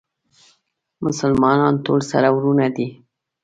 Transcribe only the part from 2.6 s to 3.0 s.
دي